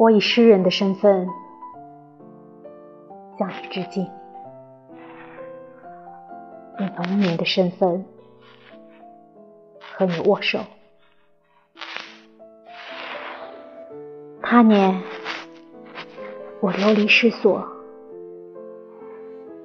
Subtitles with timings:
[0.00, 1.28] 我以诗人的身份
[3.38, 4.10] 向你致敬，
[6.80, 8.06] 以农民的身份
[9.80, 10.60] 和你握手。
[14.40, 15.02] 他年
[16.60, 17.62] 我流离失所，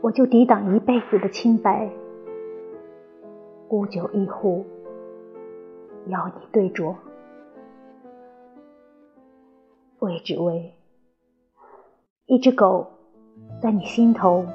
[0.01, 1.89] 我就抵挡一辈子的清白，
[3.69, 4.65] 孤酒一壶，
[6.07, 6.93] 邀你对酌。
[9.99, 10.75] 为只为
[12.25, 12.85] 一只狗，
[13.61, 14.45] 在你心头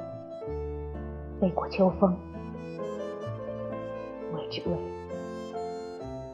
[1.41, 2.13] 飞过秋风；
[4.51, 4.75] 只为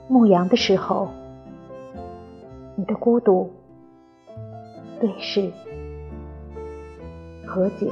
[0.10, 1.08] 牧羊的时候，
[2.76, 3.50] 你的孤独
[5.00, 5.52] 对视、
[7.45, 7.90] 和解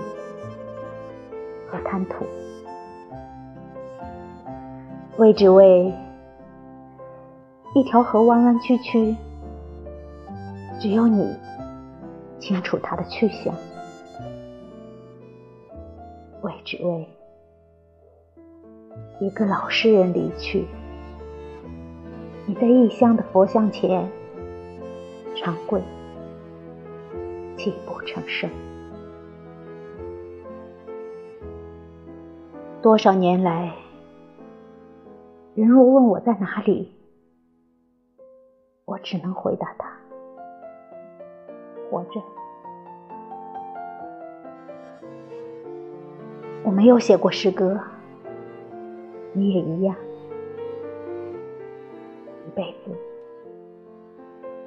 [1.69, 2.25] 和贪图；
[5.17, 5.93] 为只为
[7.75, 9.15] 一条河弯弯曲曲。
[10.77, 11.33] 只有你
[12.37, 13.55] 清楚它的去向，
[16.41, 17.07] 为只为
[19.19, 20.65] 一个老诗人离去，
[22.45, 24.09] 你在异乡的佛像前
[25.35, 25.81] 长跪，
[27.55, 28.49] 泣不成声。
[32.81, 33.73] 多少年来，
[35.55, 36.93] 人若问我在哪里，
[38.83, 39.89] 我只能回答他。
[41.89, 42.21] 活着，
[46.63, 47.79] 我没有写过诗歌，
[49.35, 49.95] 你也一样。
[52.47, 52.91] 一辈子，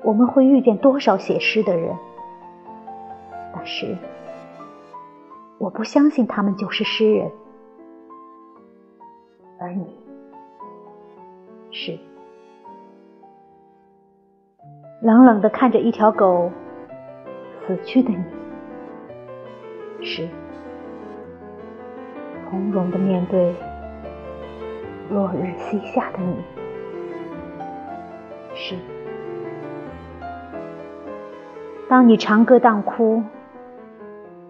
[0.02, 1.96] 我们会遇见多少写诗的人？
[3.54, 3.96] 但是，
[5.58, 7.30] 我不相信他们就是诗人，
[9.58, 9.98] 而你
[11.70, 11.98] 是。
[15.00, 16.50] 冷冷的看着一条狗。
[17.66, 18.24] 死去的你，
[20.02, 20.26] 是
[22.48, 23.54] 从容的面对
[25.10, 26.36] 落日西下的你，
[28.54, 28.76] 是
[31.88, 33.22] 当你长歌当哭，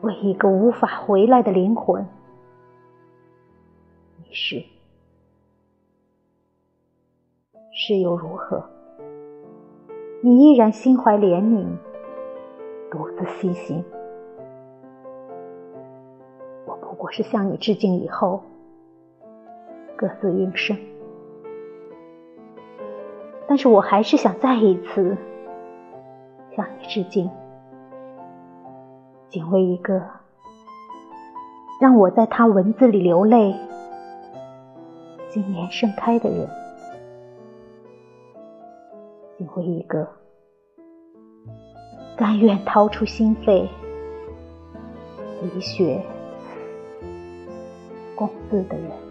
[0.01, 2.05] 为一个无法回来的灵魂，
[4.17, 4.65] 你是
[7.73, 8.65] 是又如何？
[10.21, 11.67] 你依然心怀怜悯。
[12.91, 13.85] 独自西行，
[16.67, 18.43] 我不过是向你致敬以后，
[19.99, 20.79] 各自应声。
[23.49, 25.17] 但是我还是想再一次
[26.55, 27.29] 向你致敬，
[29.29, 30.01] 仅为一个
[31.81, 33.55] 让我在他文字里流泪、
[35.29, 36.49] 今年盛开的人，
[39.37, 40.09] 仅为一个。
[42.17, 43.69] 甘愿掏出心肺，
[45.41, 46.03] 以血
[48.17, 49.08] 共字的人。